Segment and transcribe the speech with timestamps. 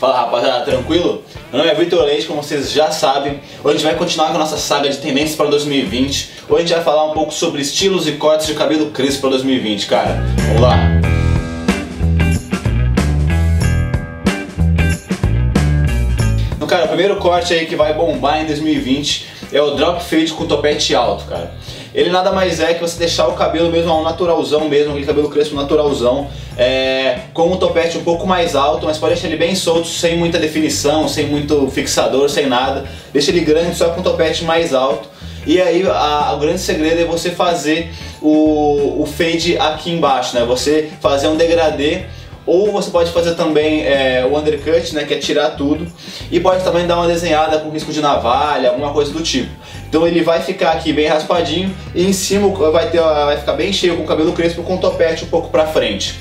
[0.00, 1.22] Fala rapaziada, tranquilo?
[1.52, 3.38] Meu nome é Vitor Leite, como vocês já sabem.
[3.62, 6.30] Hoje a gente vai continuar com a nossa saga de tendências para 2020.
[6.48, 9.30] Hoje a gente vai falar um pouco sobre estilos e cortes de cabelo crespo para
[9.32, 10.22] 2020, cara.
[10.46, 10.78] Vamos lá!
[16.56, 20.32] Então, cara, o primeiro corte aí que vai bombar em 2020 é o drop fade
[20.32, 21.52] com topete alto, cara.
[21.94, 25.28] Ele nada mais é que você deixar o cabelo mesmo ao naturalzão mesmo, aquele cabelo
[25.28, 29.54] crespo naturalzão, é, com um topete um pouco mais alto, mas pode deixar ele bem
[29.54, 32.84] solto, sem muita definição, sem muito fixador, sem nada.
[33.12, 35.08] Deixa ele grande só com um topete mais alto.
[35.46, 40.44] E aí a, o grande segredo é você fazer o, o fade aqui embaixo, né?
[40.44, 42.04] Você fazer um degradê
[42.50, 45.86] ou você pode fazer também é, o undercut, né, que é tirar tudo,
[46.32, 49.50] e pode também dar uma desenhada com risco de navalha, alguma coisa do tipo.
[49.88, 53.72] Então ele vai ficar aqui bem raspadinho e em cima vai, ter, vai ficar bem
[53.72, 56.18] cheio com o cabelo crespo com o topete um pouco pra frente.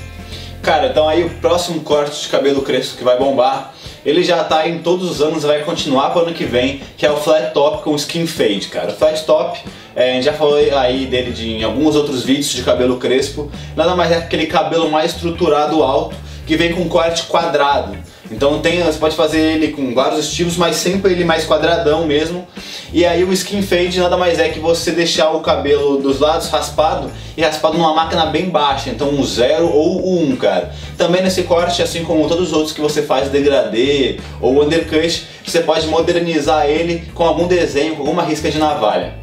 [0.61, 3.73] Cara, então aí o próximo corte de cabelo crespo que vai bombar,
[4.05, 7.07] ele já tá em todos os anos, vai continuar para o ano que vem, que
[7.07, 8.91] é o flat top com skin fade, cara.
[8.91, 9.59] Flat top,
[9.95, 13.51] é, a gente já falou aí dele de, em alguns outros vídeos de cabelo crespo,
[13.75, 16.15] nada mais é que aquele cabelo mais estruturado alto,
[16.45, 17.95] que vem com corte quadrado.
[18.31, 22.47] Então tem, você pode fazer ele com vários estilos, mas sempre ele mais quadradão mesmo.
[22.93, 26.47] E aí o skin fade nada mais é que você deixar o cabelo dos lados
[26.49, 30.71] raspado e raspado numa máquina bem baixa, então um 0 ou o 1, um, cara.
[30.97, 35.61] Também nesse corte, assim como todos os outros que você faz degradê ou undercut, você
[35.61, 39.18] pode modernizar ele com algum desenho, com alguma risca de navalha.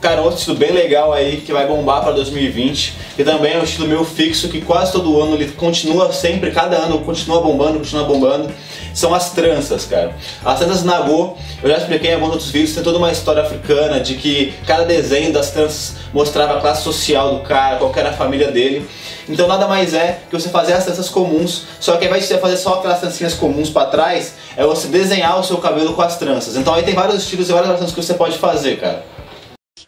[0.00, 3.64] Cara, outro estilo bem legal aí que vai bombar para 2020, que também é um
[3.64, 8.04] estilo meu fixo que quase todo ano ele continua sempre, cada ano continua bombando, continua
[8.04, 8.50] bombando,
[8.94, 10.16] são as tranças, cara.
[10.42, 14.00] As tranças Nagô, eu já expliquei em alguns outros vídeos, tem toda uma história africana
[14.00, 18.14] de que cada desenho das tranças mostrava a classe social do cara, qual era a
[18.14, 18.88] família dele.
[19.28, 22.28] Então nada mais é que você fazer as tranças comuns, só que ao invés de
[22.30, 26.00] você fazer só aquelas trancinhas comuns para trás, é você desenhar o seu cabelo com
[26.00, 26.56] as tranças.
[26.56, 29.09] Então aí tem vários estilos e várias tranças que você pode fazer, cara.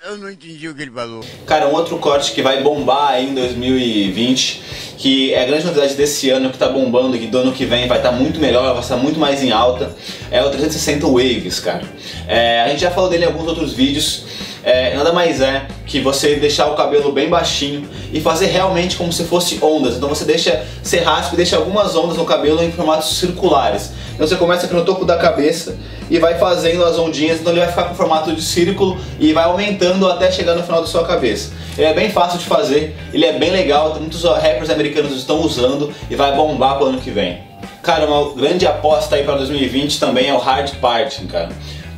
[0.05, 1.25] Eu não entendi o que ele falou.
[1.47, 4.63] Cara, um outro corte que vai bombar aí em 2020,
[4.97, 7.87] que é a grande novidade desse ano, que tá bombando, que do ano que vem
[7.87, 9.95] vai estar tá muito melhor, vai estar muito mais em alta,
[10.31, 11.83] é o 360 Waves, cara.
[12.27, 14.25] É, a gente já falou dele em alguns outros vídeos,
[14.65, 19.13] é, nada mais é que você deixar o cabelo bem baixinho e fazer realmente como
[19.13, 19.97] se fosse ondas.
[19.97, 23.91] Então você deixa ser raspa e deixa algumas ondas no cabelo em formatos circulares.
[24.15, 25.77] Então você começa aqui no topo da cabeça
[26.09, 29.45] e vai fazendo as ondinhas, então ele vai ficar com formato de círculo e vai
[29.45, 31.51] aumentando até chegar no final da sua cabeça.
[31.77, 35.93] Ele é bem fácil de fazer, ele é bem legal, muitos rappers americanos estão usando
[36.11, 37.41] e vai bombar para o ano que vem.
[37.83, 41.49] Cara, uma grande aposta aí para 2020 também é o hard parting, cara.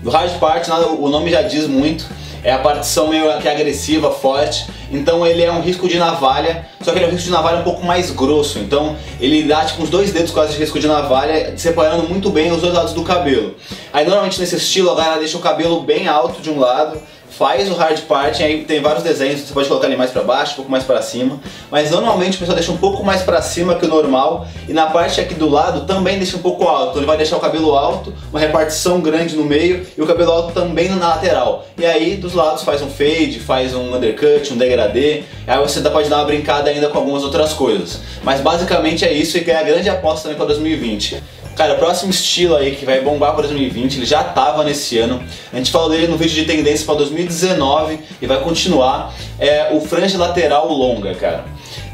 [0.03, 2.07] O hard parting, o nome já diz muito,
[2.45, 6.93] é a partição meio que agressiva, forte, então ele é um risco de navalha, só
[6.93, 9.83] que ele é um risco de navalha um pouco mais grosso, então ele dá tipo
[9.83, 13.03] uns dois dedos quase de risco de navalha, separando muito bem os dois lados do
[13.03, 13.57] cabelo.
[13.93, 17.01] Aí normalmente nesse estilo a galera deixa o cabelo bem alto de um lado,
[17.37, 20.53] faz o hard part, aí tem vários desenhos, você pode colocar ele mais para baixo,
[20.53, 21.41] um pouco mais para cima,
[21.71, 24.87] mas normalmente o pessoal deixa um pouco mais para cima que o normal e na
[24.87, 27.75] parte aqui do lado também deixa um pouco alto, então ele vai deixar o cabelo
[27.75, 31.67] alto, uma repartição grande no meio e o cabelo alto também na lateral.
[31.77, 36.09] E aí dos lados faz um fade, faz um undercut, um degradê, aí você pode
[36.09, 38.01] dar uma brincada ainda com algumas outras coisas.
[38.23, 41.23] Mas basicamente é isso e é a grande aposta também para 2020.
[41.57, 45.23] Cara, o próximo estilo aí que vai bombar para 2020, ele já tava nesse ano.
[45.53, 49.15] A gente falou dele no vídeo de tendência para 2019 e vai continuar.
[49.39, 51.45] É o franja lateral longa, cara.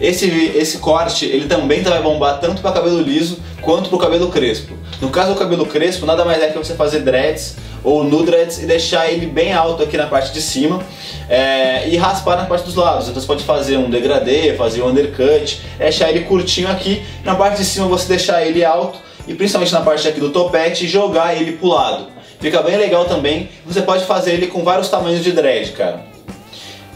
[0.01, 0.27] Esse,
[0.57, 4.75] esse corte, ele também vai bombar tanto para cabelo liso quanto para o cabelo crespo.
[4.99, 8.63] No caso do cabelo crespo, nada mais é que você fazer dreads ou no dreads
[8.63, 10.83] e deixar ele bem alto aqui na parte de cima
[11.29, 13.09] é, e raspar na parte dos lados.
[13.09, 17.03] Então você pode fazer um degradê, fazer um undercut, deixar ele curtinho aqui.
[17.25, 20.87] Na parte de cima você deixar ele alto e principalmente na parte aqui do topete
[20.89, 22.07] jogar ele pro lado.
[22.41, 23.51] Fica bem legal também.
[23.67, 26.09] Você pode fazer ele com vários tamanhos de dread, cara.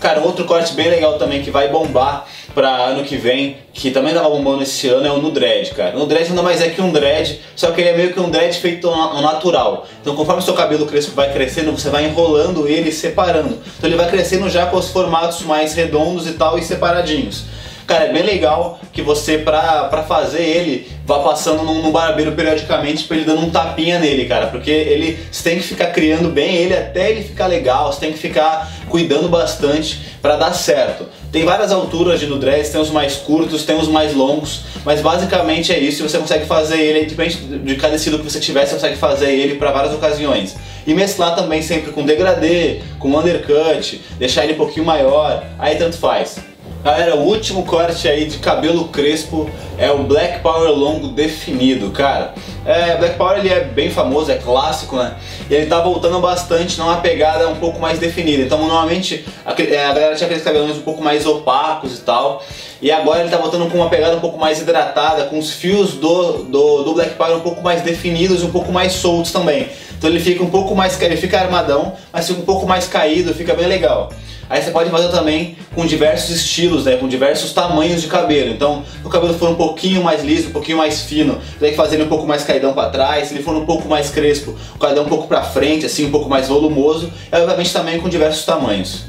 [0.01, 4.15] Cara, outro corte bem legal também que vai bombar para ano que vem, que também
[4.15, 5.93] tava bombando esse ano, é o no dread, cara.
[5.93, 8.31] No dread nada mais é que um dread, só que ele é meio que um
[8.31, 9.87] dread feito ao natural.
[10.01, 13.59] Então conforme seu cabelo crespo vai crescendo, você vai enrolando ele e separando.
[13.79, 17.45] Então ele vai crescendo já com os formatos mais redondos e tal e separadinhos.
[17.87, 23.05] Cara, é bem legal que você, pra, pra fazer ele, vá passando num barbeiro periodicamente
[23.05, 24.47] pra ele dando um tapinha nele, cara.
[24.47, 28.13] Porque ele, você tem que ficar criando bem ele até ele ficar legal, você tem
[28.13, 31.07] que ficar cuidando bastante para dar certo.
[31.31, 35.73] Tem várias alturas de nudress, tem os mais curtos, tem os mais longos, mas basicamente
[35.73, 38.97] é isso, você consegue fazer ele, depende de cada estilo que você tiver, você consegue
[38.97, 40.57] fazer ele para várias ocasiões.
[40.87, 45.99] E mesclar também sempre com degradê, com undercut, deixar ele um pouquinho maior, aí tanto
[45.99, 46.54] faz.
[46.85, 49.49] Galera, o último corte aí de cabelo crespo
[49.79, 52.35] é o Black Power longo definido, cara.
[52.67, 55.15] É, Black Power ele é bem famoso, é clássico, né?
[55.51, 58.43] E ele tá voltando bastante numa pegada um pouco mais definida.
[58.43, 62.43] Então, normalmente, a, é, a galera tinha aqueles cabelos um pouco mais opacos e tal.
[62.81, 65.93] E agora ele tá voltando com uma pegada um pouco mais hidratada, com os fios
[65.95, 69.69] do, do, do Black Power um pouco mais definidos um pouco mais soltos também.
[69.97, 73.33] Então ele fica um pouco mais, ele fica armadão, mas fica um pouco mais caído,
[73.35, 74.11] fica bem legal.
[74.51, 78.51] Aí você pode fazer também com diversos estilos, né, com diversos tamanhos de cabelo.
[78.51, 81.71] Então, se o cabelo for um pouquinho mais liso, um pouquinho mais fino, você tem
[81.71, 83.29] que fazer ele um pouco mais caidão para trás.
[83.29, 86.11] Se ele for um pouco mais crespo, o caidão um pouco para frente, assim, um
[86.11, 87.13] pouco mais volumoso.
[87.33, 89.05] E obviamente também com diversos tamanhos.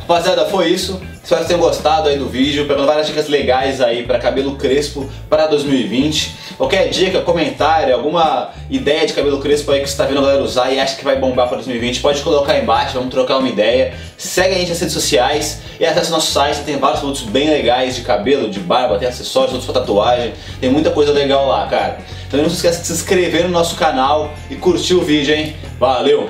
[0.00, 1.00] Rapaziada, foi isso.
[1.22, 5.08] Espero que tenham gostado aí do vídeo, pegando várias dicas legais aí para cabelo crespo
[5.28, 6.34] para 2020.
[6.56, 10.42] Qualquer dica, comentário, alguma ideia de cabelo crespo aí que você está vendo a galera
[10.42, 13.48] usar e acha que vai bombar para 2020, pode colocar aí embaixo, vamos trocar uma
[13.48, 13.94] ideia.
[14.18, 17.94] Segue a gente nas redes sociais e acesse nosso site, tem vários produtos bem legais
[17.94, 21.98] de cabelo, de barba, tem acessórios, outros para tatuagem, tem muita coisa legal lá, cara.
[22.30, 25.56] Então não se esqueça de se inscrever no nosso canal e curtir o vídeo, hein?
[25.80, 26.28] Valeu!